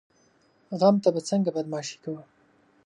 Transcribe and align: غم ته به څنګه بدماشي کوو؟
غم 0.79 0.95
ته 1.03 1.09
به 1.13 1.21
څنګه 1.29 1.49
بدماشي 1.55 1.97
کوو؟ 2.03 2.21